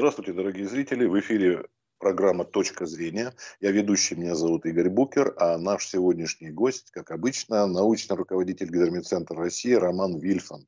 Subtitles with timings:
[0.00, 1.04] Здравствуйте, дорогие зрители.
[1.04, 1.66] В эфире
[1.98, 3.34] программа «Точка зрения».
[3.60, 9.36] Я ведущий, меня зовут Игорь Букер, а наш сегодняшний гость, как обычно, научный руководитель Гидромедцентра
[9.36, 10.66] России Роман Вильфанд.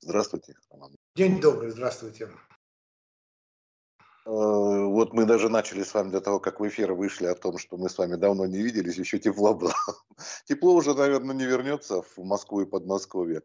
[0.00, 0.96] Здравствуйте, Роман.
[1.14, 2.28] День добрый, здравствуйте.
[4.26, 7.58] Э, вот мы даже начали с вами до того, как в эфир вышли о том,
[7.58, 9.72] что мы с вами давно не виделись, еще тепло было.
[10.46, 13.42] Тепло уже, наверное, не вернется в Москву и Подмосковье.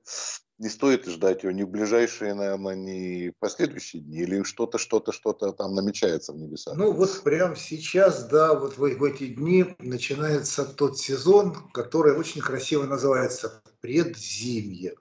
[0.58, 5.12] Не стоит ждать его ни в ближайшие, наверное, ни в последующие дни, или что-то, что-то,
[5.12, 6.76] что-то там намечается в небесах.
[6.76, 12.42] Ну вот прямо сейчас, да, вот в, в эти дни начинается тот сезон, который очень
[12.42, 14.96] красиво называется предзимье.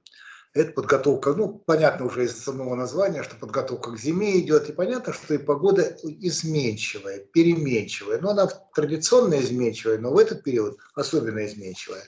[0.53, 5.13] Это подготовка, ну, понятно уже из самого названия, что подготовка к зиме идет, и понятно,
[5.13, 8.19] что и погода изменчивая, переменчивая.
[8.21, 12.03] Но она традиционно изменчивая, но в этот период особенно изменчивая.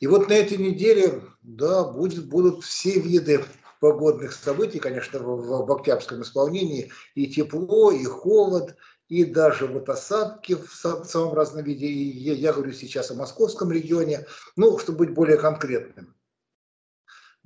[0.00, 3.42] И вот на этой неделе, да, будет, будут все виды
[3.80, 8.76] погодных событий, конечно, в, в октябрьском исполнении, и тепло, и холод,
[9.08, 11.86] и даже вот осадки в самом разном виде.
[11.86, 14.26] И я, говорю сейчас о московском регионе,
[14.56, 16.15] ну, чтобы быть более конкретным.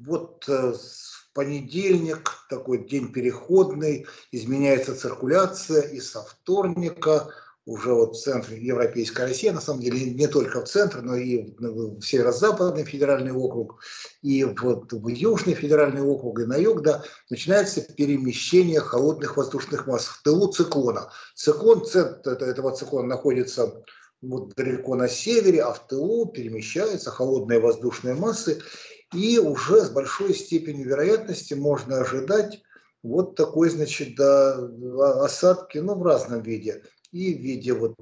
[0.07, 7.29] Вот э, в понедельник, такой день переходный, изменяется циркуляция, и со вторника
[7.67, 11.55] уже вот в центре Европейской России, на самом деле не только в центр, но и
[11.59, 13.83] в северо-западный федеральный округ,
[14.23, 20.07] и вот в южный федеральный округ, и на юг, да, начинается перемещение холодных воздушных масс
[20.07, 21.13] в тылу циклона.
[21.35, 23.85] Циклон, центр этого циклона находится
[24.23, 28.61] вот далеко на севере, а в тылу перемещаются холодные воздушные массы,
[29.13, 32.63] и уже с большой степенью вероятности можно ожидать
[33.03, 34.59] вот такой, значит, да,
[35.25, 36.83] осадки, ну, в разном виде.
[37.13, 37.97] И в виде вот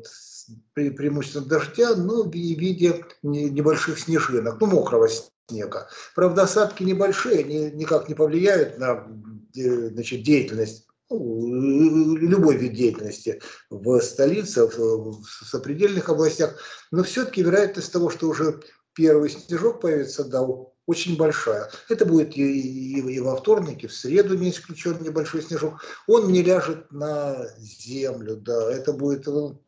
[0.75, 5.09] преимущественно дождя, но и в виде небольших снежинок, ну, мокрого
[5.49, 5.89] снега.
[6.15, 9.07] Правда, осадки небольшие, они никак не повлияют на
[9.55, 16.57] значит, деятельность ну, любой вид деятельности в столице, в, в сопредельных областях,
[16.91, 18.61] но все-таки вероятность того, что уже
[18.93, 20.47] первый снежок появится, да,
[20.89, 21.71] очень большая.
[21.91, 25.83] Это будет и, и, и во вторник, и в среду не исключен небольшой снежок.
[26.07, 29.61] Он не ляжет на землю, да, это будет ну,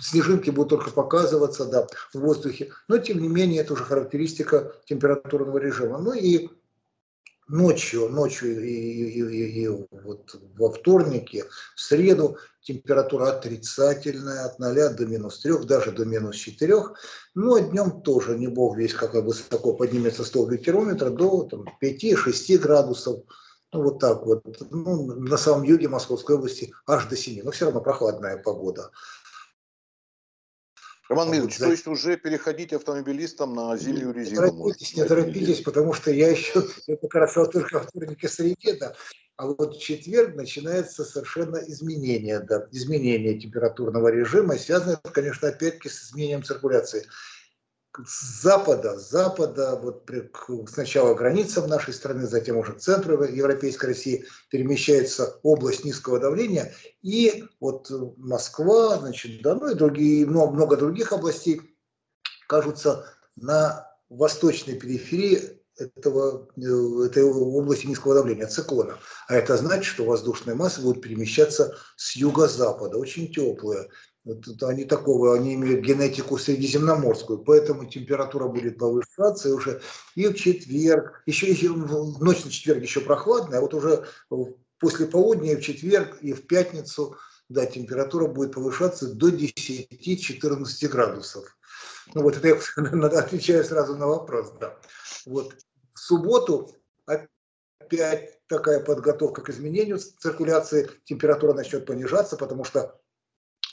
[0.00, 5.58] снежинки будут только показываться да, в воздухе, но тем не менее это уже характеристика температурного
[5.58, 5.98] режима.
[5.98, 6.48] Ну и
[7.52, 11.44] ночью, ночью и, и, и, и вот во вторнике,
[11.76, 16.74] в среду температура отрицательная от 0 до минус 3, даже до минус 4.
[17.34, 21.48] Ну, а днем тоже не бог весь как высоко поднимется столбик термометра до
[21.82, 23.20] 5-6 градусов.
[23.72, 24.44] Ну, вот так вот.
[24.70, 27.42] Ну, на самом юге Московской области аж до 7.
[27.44, 28.90] Но все равно прохладная погода.
[31.12, 34.46] Роман Милович, то есть уже переходить автомобилистам на зимнюю резину?
[34.46, 38.78] Не торопитесь, не торопитесь, потому что я еще, я как раз только вторник и среде,
[38.80, 38.94] да,
[39.36, 46.02] а вот в четверг начинается совершенно изменение, да, изменение температурного режима, связано, конечно, опять-таки с
[46.04, 47.04] изменением циркуляции
[48.06, 50.10] с запада, с запада, вот
[50.70, 56.72] сначала граница в нашей стране, затем уже к центру Европейской России перемещается область низкого давления,
[57.02, 61.60] и вот Москва, значит, да, ну и другие, много, много других областей
[62.48, 68.98] кажутся на восточной периферии этого, э, этой области низкого давления, циклона.
[69.28, 73.88] А это значит, что воздушные массы будут перемещаться с юго-запада, очень теплые.
[74.24, 79.80] Они такого, они имеют генетику средиземноморскую, поэтому температура будет повышаться и уже
[80.14, 84.06] и в четверг, еще, еще ночь на четверг еще прохладная, а вот уже
[84.78, 87.16] после полудня и в четверг и в пятницу,
[87.48, 91.56] да, температура будет повышаться до 10-14 градусов.
[92.14, 92.54] Ну вот это я
[93.18, 94.78] отвечаю сразу на вопрос, да.
[95.26, 95.56] Вот
[95.94, 103.01] в субботу опять такая подготовка к изменению циркуляции, температура начнет понижаться, потому что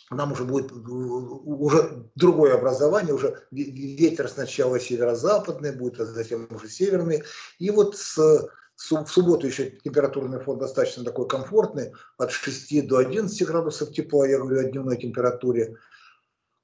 [0.09, 7.23] нам уже будет уже другое образование, уже ветер сначала северо-западный будет, а затем уже северный.
[7.59, 13.47] И вот с, в субботу еще температурный фон достаточно такой комфортный, от 6 до 11
[13.47, 15.75] градусов тепла, я говорю о дневной температуре.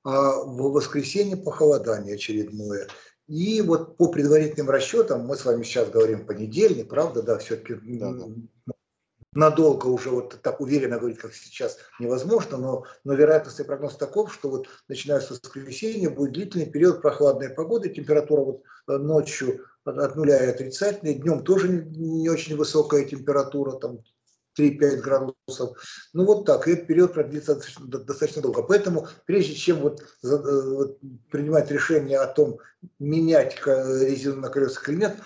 [0.04, 2.88] А в воскресенье похолодание очередное.
[3.28, 8.12] И вот по предварительным расчетам, мы с вами сейчас говорим понедельник, правда, да, все-таки да,
[8.12, 8.26] да
[9.36, 14.50] надолго уже вот так уверенно говорить, как сейчас, невозможно, но, но вероятностный прогноз таков, что
[14.50, 20.44] вот начиная с воскресенья будет длительный период прохладной погоды, температура вот э, ночью от нуля
[20.44, 24.00] и отрицательная, днем тоже не очень высокая температура, там
[24.58, 25.78] 3-5 градусов.
[26.14, 28.64] Ну вот так, и этот период продлится достаточно, достаточно долго.
[28.64, 30.98] Поэтому прежде чем вот, э, вот,
[31.30, 32.58] принимать решение о том,
[33.00, 35.18] менять резину на колесах или нет,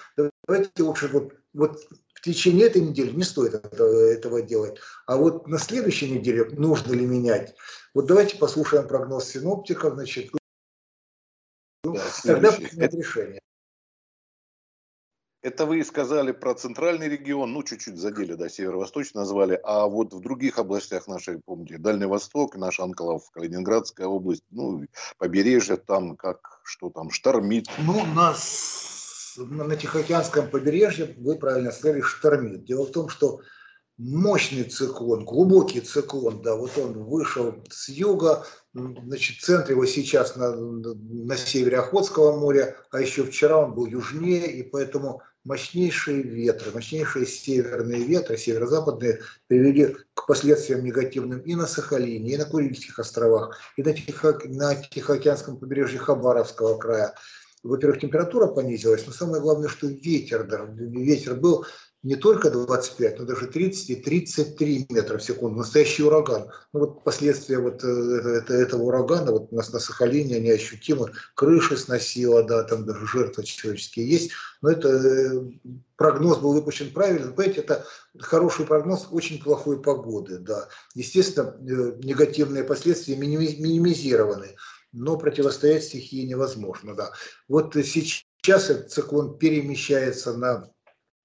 [0.47, 1.79] давайте лучше вот, вот
[2.19, 4.79] в течение этой недели не стоит этого делать.
[5.05, 7.55] А вот на следующей неделе нужно ли менять?
[7.93, 9.93] Вот давайте послушаем прогноз синоптиков.
[9.93, 10.31] Значит,
[11.83, 13.39] да, тогда принять решение.
[15.41, 20.19] Это вы сказали про центральный регион, ну, чуть-чуть задели, да, северо-восточный назвали, а вот в
[20.19, 24.85] других областях нашей, помните, Дальний Восток, наш анклав, Калининградская область, ну,
[25.17, 27.67] побережье там, как, что там, штормит.
[27.77, 28.98] Ну, нас
[29.45, 32.65] на Тихоокеанском побережье, вы правильно сказали, штормит.
[32.65, 33.41] Дело в том, что
[33.99, 40.55] мощный циклон, глубокий циклон, да, вот он вышел с юга, значит, центр его сейчас на,
[40.55, 47.25] на севере Охотского моря, а еще вчера он был южнее, и поэтому мощнейшие ветры, мощнейшие
[47.25, 53.83] северные ветры, северо-западные, привели к последствиям негативным и на Сахалине, и на Курильских островах, и
[53.83, 57.15] на, Тихо, на Тихоокеанском побережье Хабаровского края.
[57.63, 61.65] Во-первых, температура понизилась, но самое главное, что ветер, да, ветер был
[62.01, 65.57] не только 25, но даже 30 и 33 метра в секунду.
[65.57, 66.49] Настоящий ураган.
[66.71, 71.11] Ну вот последствия вот э, этого урагана, вот у нас на Сахалине они ощутимы.
[71.35, 74.31] Крыши сносило, да, там даже жертвы человеческие есть.
[74.61, 75.41] Но это э,
[75.97, 77.33] прогноз был выпущен правильно.
[77.33, 77.85] Понимаете, это
[78.17, 80.69] хороший прогноз очень плохой погоды, да.
[80.95, 84.55] Естественно, э, негативные последствия минимизированы,
[84.91, 87.11] но противостоять стихии невозможно, да.
[87.47, 90.71] Вот сейчас этот циклон перемещается на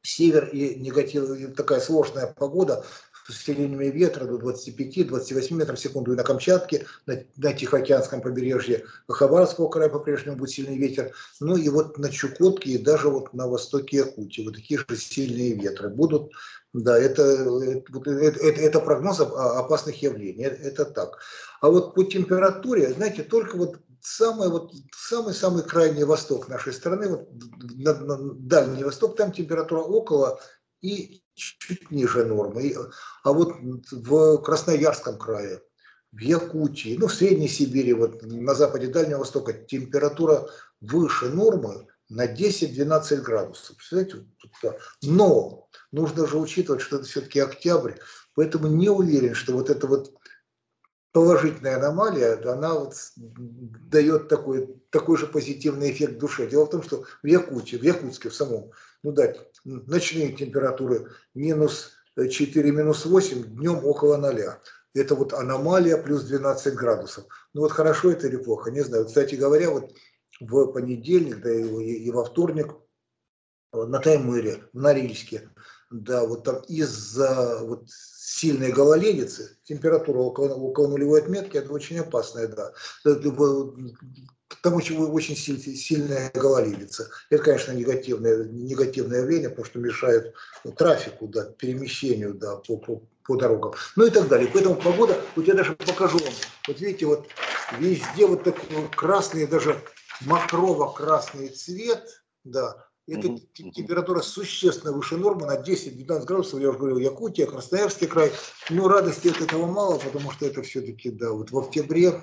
[0.02, 2.84] север и негативная такая сложная погода
[3.26, 8.84] с усилениями ветра до 25-28 метров в секунду и на Камчатке, на, на Тихоокеанском побережье
[9.08, 13.46] Хабаровского края по-прежнему будет сильный ветер, ну и вот на Чукотке и даже вот на
[13.46, 16.32] востоке Якутии вот такие же сильные ветры будут.
[16.74, 21.18] Да, это, это, это, это прогноз опасных явлений, это так.
[21.60, 27.28] А вот по температуре, знаете, только вот самый вот самый-самый крайний восток нашей страны, вот
[27.76, 30.40] на, на Дальний Восток, там температура около
[30.80, 32.74] и чуть ниже нормы.
[33.22, 33.54] А вот
[33.92, 35.62] в Красноярском крае,
[36.10, 40.48] в Якутии, ну в Средней Сибири, вот на западе Дальнего Востока температура
[40.80, 43.76] выше нормы на 10-12 градусов.
[43.76, 44.26] Представляете?
[45.02, 47.94] Но нужно же учитывать, что это все-таки октябрь,
[48.34, 50.12] поэтому не уверен, что вот это вот
[51.12, 56.48] положительная аномалия, она вот дает такой, такой же позитивный эффект душе.
[56.48, 58.72] Дело в том, что в Якутии, в Якутске в самом,
[59.04, 59.32] ну да,
[59.64, 64.60] ночные температуры минус 4, минус 8, днем около ноля.
[64.92, 67.24] Это вот аномалия плюс 12 градусов.
[67.52, 69.06] Ну вот хорошо это или плохо, не знаю.
[69.06, 69.92] Кстати говоря, вот
[70.40, 72.74] в понедельник, да и, и во вторник
[73.72, 75.50] на Таймыре, в Норильске,
[75.90, 82.48] да, вот там из-за вот сильной гололедицы, температура около, около нулевой отметки, это очень опасная,
[82.48, 82.72] да.
[84.62, 87.10] Там очень, очень сильная гололедица.
[87.30, 90.34] Это, конечно, негативное, негативное явление, потому что мешает
[90.76, 93.74] трафику, да, перемещению да, по, по, по дорогам.
[93.96, 94.48] Ну и так далее.
[94.52, 96.32] Поэтому погода, вот я даже покажу вам.
[96.66, 97.26] Вот видите, вот
[97.78, 99.82] везде вот такой красный, даже
[100.22, 103.70] мокрово-красный цвет, да, mm -hmm.
[103.72, 108.32] температура существенно выше нормы на 10-12 градусов, я уже говорил, Якутия, Красноярский край.
[108.70, 112.22] Но радости от этого мало, потому что это все-таки, да, вот в октябре,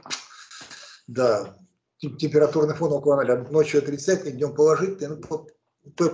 [1.08, 1.58] да,
[2.00, 5.48] температурный фон около 0, ночью отрицательный, днем положительный, ну,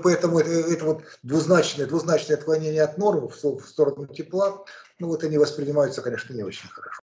[0.04, 4.66] поэтому это, это вот двузначное, двузначное отклонение от нормы в сторону тепла,
[5.00, 7.02] ну вот они воспринимаются, конечно, не очень хорошо.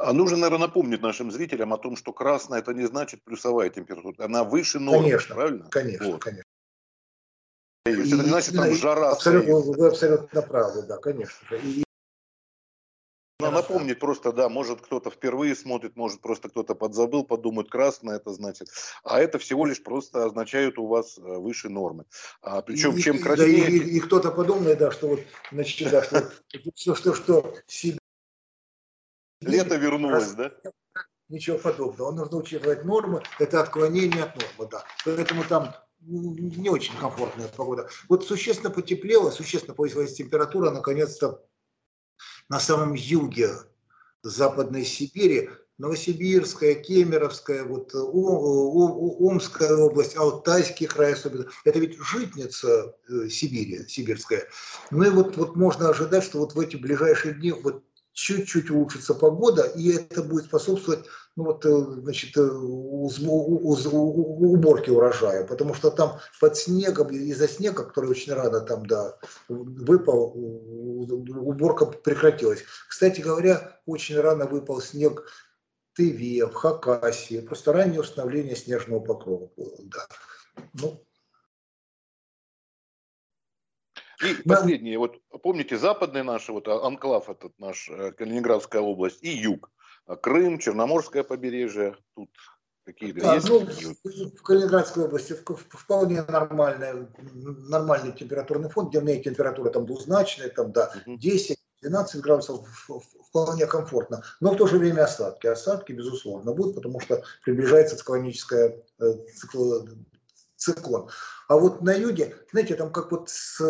[0.00, 4.24] А нужно, наверное, напомнить нашим зрителям о том, что красная это не значит плюсовая температура,
[4.24, 5.68] она выше нормы, конечно, правильно?
[5.70, 6.22] Конечно, вот.
[6.22, 6.42] конечно.
[7.86, 9.12] И, это не значит, там жара.
[9.12, 11.56] Абсолютно, вы абсолютно правы, да, конечно.
[11.56, 11.84] И,
[13.38, 18.32] но напомнить просто, да, может кто-то впервые смотрит, может просто кто-то подзабыл, подумает, красное это
[18.32, 18.68] значит.
[19.04, 22.06] А это всего лишь просто означает у вас э, выше нормы.
[22.40, 23.62] А, причем и, чем краснее...
[23.62, 25.20] Да, и, и, и кто-то подумает, да, что вот,
[25.52, 26.32] значит, да, что,
[26.74, 27.98] что, что, что
[29.40, 30.52] Лето вернулось, да?
[31.28, 32.12] Ничего подобного.
[32.12, 33.22] Нужно учитывать нормы.
[33.38, 34.84] Это отклонение от нормы, да.
[35.04, 37.88] Поэтому там не очень комфортная погода.
[38.08, 41.42] Вот существенно потеплело, существенно повысилась температура, наконец-то
[42.48, 43.50] на самом юге
[44.22, 51.46] Западной Сибири, Новосибирская, Кемеровская, вот Омская область, Алтайский край особенно.
[51.64, 54.48] Это ведь житница э, Сибири, сибирская.
[54.90, 57.84] Ну и вот, вот можно ожидать, что вот в эти ближайшие дни вот
[58.16, 61.04] чуть-чуть улучшится погода, и это будет способствовать
[61.36, 68.08] ну вот, э, значит, э, уборке урожая, потому что там под снегом, из-за снега, который
[68.08, 69.18] очень рано там, да,
[69.48, 72.64] выпал, уборка прекратилась.
[72.88, 75.24] Кстати говоря, очень рано выпал снег
[75.94, 80.06] Тыве, в Хакасии, просто раннее установление снежного покрова было, да.
[80.72, 81.05] Ну,
[84.22, 89.70] И последнее, вот помните, западный наш, вот анклав этот наш, э, Калининградская область и юг,
[90.22, 92.30] Крым, Черноморское побережье, тут
[92.84, 93.48] какие-то да, есть?
[93.48, 95.34] Ну, в Калининградской области
[95.70, 97.08] вполне нормальный,
[97.68, 102.66] нормальный температурный фон, дневные температуры там двузначные, там, да, 10 12 градусов
[103.28, 105.46] вполне комфортно, но в то же время осадки.
[105.46, 109.14] Осадки, безусловно, будут, потому что приближается циклоническая э,
[110.56, 111.08] циклон.
[111.48, 113.60] А вот на юге, знаете, там как вот с,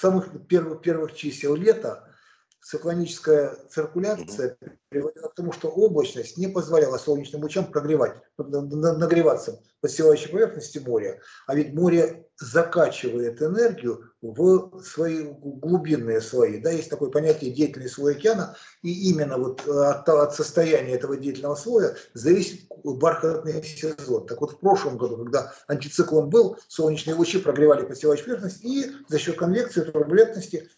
[0.00, 2.07] самых первых, первых чисел лета
[2.68, 4.58] циклоническая циркуляция
[4.90, 11.18] приводила к тому, что облачность не позволяла солнечным лучам прогревать, нагреваться по силающей поверхности моря.
[11.46, 16.60] А ведь море закачивает энергию в свои глубинные слои.
[16.60, 21.54] Да, есть такое понятие деятельный слой океана, и именно вот от, от состояния этого деятельного
[21.54, 24.26] слоя зависит бархатный сезон.
[24.26, 28.92] Так вот в прошлом году, когда антициклон был, солнечные лучи прогревали по силающей поверхности, и
[29.08, 30.68] за счет конвекции, турбулентности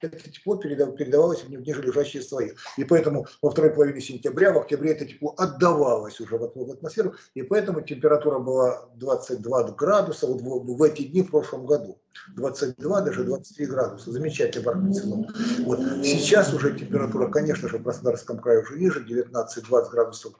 [0.00, 2.52] это тепло передавалось в ниже слои.
[2.76, 7.42] И поэтому во второй половине сентября, в октябре это тепло отдавалось уже в атмосферу, и
[7.42, 11.98] поэтому температура была 22 градуса вот в, в эти дни в прошлом году.
[12.34, 14.10] 22, даже 23 градуса.
[14.10, 15.26] Замечательный бархатный сезон.
[15.60, 15.80] Вот.
[16.02, 20.34] Сейчас уже температура, конечно же, в Краснодарском крае уже ниже, 19-20 градусов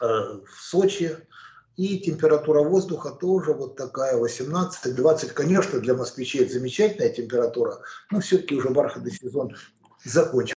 [0.00, 1.16] э, в Сочи,
[1.76, 5.28] и температура воздуха тоже вот такая 18-20.
[5.28, 7.80] Конечно, для москвичей это замечательная температура,
[8.10, 9.54] но все-таки уже бархатный сезон
[10.04, 10.56] закончен.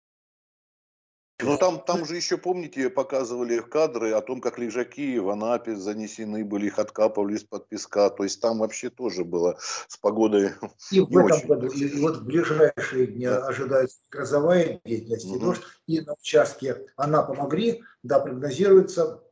[1.41, 6.43] Ну там, там же еще, помните, показывали кадры о том, как лежаки в Анапе занесены
[6.43, 8.09] были, их откапывали из-под песка.
[8.09, 9.57] То есть там вообще тоже было
[9.87, 10.51] с погодой
[10.91, 11.47] И в этом очень.
[11.47, 13.47] году, и вот в ближайшие дни да.
[13.47, 15.39] ожидается грозовая деятельность, угу.
[15.39, 19.23] дождь, и на участке Анапа-Магри, да, прогнозируется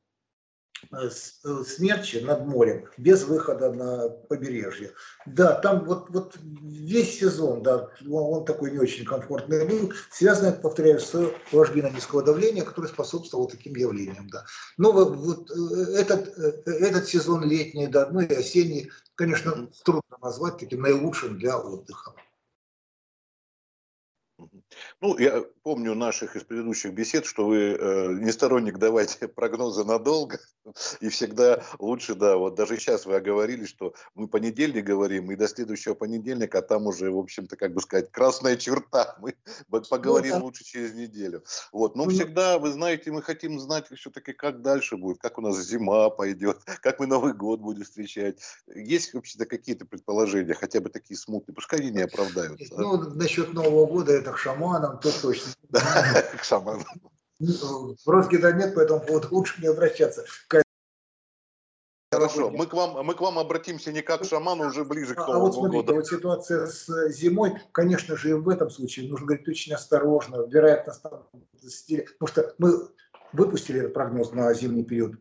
[1.10, 4.94] смерчи над морем, без выхода на побережье.
[5.26, 11.00] Да, там вот, вот весь сезон, да, он, такой не очень комфортный был, связано, повторяю,
[11.00, 14.46] с ложбиной низкого давления, который способствовал таким явлениям, да.
[14.78, 20.82] Но вот, э, этот, этот сезон летний, да, ну и осенний, конечно, трудно назвать таким
[20.82, 22.14] наилучшим для отдыха.
[25.02, 30.40] Ну, я помню наших из предыдущих бесед, что вы э, не сторонник давать прогнозы надолго,
[31.00, 35.48] и всегда лучше, да, вот даже сейчас вы оговорили, что мы понедельник говорим, и до
[35.48, 39.36] следующего понедельника, а там уже, в общем-то, как бы сказать, красная черта, мы
[39.90, 40.46] поговорим ну, да.
[40.46, 41.44] лучше через неделю.
[41.72, 45.42] Вот, но ну, всегда, вы знаете, мы хотим знать все-таки, как дальше будет, как у
[45.42, 48.40] нас зима пойдет, как мы Новый год будем встречать.
[48.74, 52.74] Есть вообще-то какие-то предположения, хотя бы такие смутные, пускай они не оправдаются.
[52.78, 53.14] Ну, а?
[53.16, 54.38] насчет Нового года это к
[54.68, 55.52] шаманам, то точно.
[56.40, 56.86] К шаманам.
[57.40, 60.26] В Росгида нет, по этому поводу лучше не обращаться.
[62.12, 65.36] Хорошо, мы к, вам, мы к вам обратимся не как шаману, уже ближе к Новому
[65.36, 65.96] а вот смотрите, году.
[65.98, 70.94] вот ситуация с зимой, конечно же, и в этом случае нужно говорить очень осторожно, вероятно,
[71.02, 72.88] потому что мы
[73.34, 75.16] выпустили этот прогноз на зимний период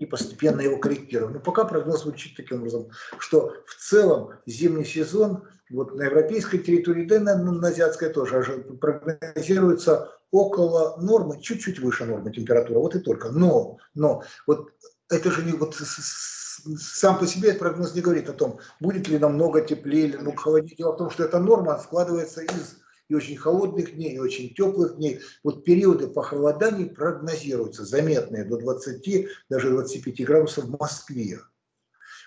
[0.00, 1.34] и постепенно его корректируем.
[1.34, 7.04] Но пока прогноз звучит таким образом, что в целом зимний сезон вот на европейской территории,
[7.04, 13.00] да и на, на азиатской тоже прогнозируется около нормы, чуть-чуть выше нормы температура, вот и
[13.00, 13.30] только.
[13.30, 14.70] Но, но вот
[15.10, 19.18] это же не вот сам по себе этот прогноз не говорит о том, будет ли
[19.18, 20.76] намного теплее или ну, холоднее.
[20.76, 24.96] Дело в том, что эта норма складывается из и очень холодных дней, и очень теплых
[24.96, 25.20] дней.
[25.42, 31.40] Вот периоды похолоданий прогнозируются, заметные, до 20, даже 25 градусов в Москве.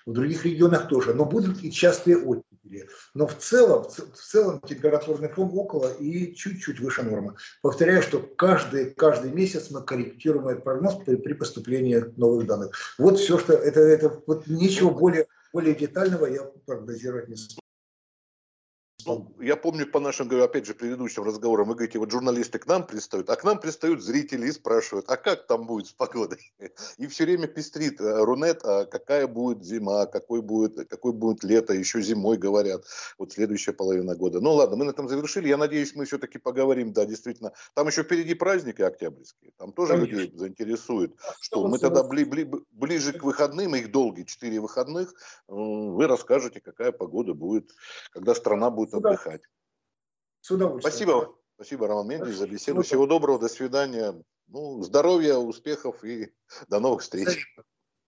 [0.05, 2.87] В других регионах тоже, но будут и частые оттепели.
[3.13, 7.35] Но в целом, в целом температурный фон около и чуть-чуть выше нормы.
[7.61, 12.71] Повторяю, что каждый, каждый месяц мы корректируем этот прогноз при, при поступлении новых данных.
[12.97, 17.60] Вот все, что это, это вот ничего более, более детального я прогнозировать не смогу.
[19.05, 22.67] Ну, я помню по нашим, говорю, опять же, предыдущим разговорам, вы говорите, вот журналисты к
[22.67, 26.53] нам пристают, а к нам пристают зрители и спрашивают, а как там будет с погодой?
[26.97, 31.73] И все время пестрит э, Рунет, а какая будет зима, какой будет, какой будет лето,
[31.73, 32.85] еще зимой говорят,
[33.17, 34.39] вот следующая половина года.
[34.39, 37.53] Ну ладно, мы на этом завершили, я надеюсь, мы все-таки поговорим, да, действительно.
[37.73, 40.15] Там еще впереди праздники октябрьские, там тоже Конечно.
[40.15, 45.13] людей заинтересует, что мы тогда бли, бли, ближе к выходным, их долгие четыре выходных,
[45.47, 47.71] вы расскажете, какая погода будет,
[48.11, 49.41] когда страна будет будут отдыхать.
[50.41, 50.91] С удовольствием.
[50.91, 51.37] Спасибо.
[51.55, 52.81] Спасибо, Роман Мендич, за беседу.
[52.81, 54.15] Всего доброго, до свидания.
[54.47, 56.33] Ну, здоровья, успехов и
[56.67, 57.45] до новых встреч.